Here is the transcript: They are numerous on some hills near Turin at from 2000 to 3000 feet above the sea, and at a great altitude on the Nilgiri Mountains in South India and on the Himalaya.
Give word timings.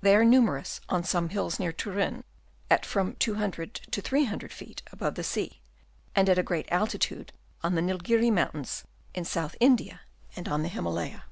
They 0.00 0.16
are 0.16 0.24
numerous 0.24 0.80
on 0.88 1.04
some 1.04 1.28
hills 1.28 1.58
near 1.60 1.74
Turin 1.74 2.24
at 2.70 2.86
from 2.86 3.16
2000 3.16 3.74
to 3.90 4.00
3000 4.00 4.48
feet 4.50 4.80
above 4.92 5.14
the 5.14 5.22
sea, 5.22 5.60
and 6.16 6.30
at 6.30 6.38
a 6.38 6.42
great 6.42 6.64
altitude 6.72 7.34
on 7.62 7.74
the 7.74 7.82
Nilgiri 7.82 8.30
Mountains 8.32 8.84
in 9.12 9.26
South 9.26 9.56
India 9.60 10.00
and 10.34 10.48
on 10.48 10.62
the 10.62 10.70
Himalaya. 10.70 11.24